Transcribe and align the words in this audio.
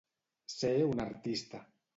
Ser 0.53 0.73
un 0.87 1.05
artista. 1.05 1.65